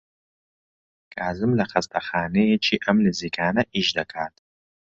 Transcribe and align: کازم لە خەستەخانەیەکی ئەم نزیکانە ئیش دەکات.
کازم 1.17 1.51
لە 1.59 1.65
خەستەخانەیەکی 1.71 2.81
ئەم 2.85 2.97
نزیکانە 3.07 3.63
ئیش 3.75 3.87
دەکات. 3.97 4.35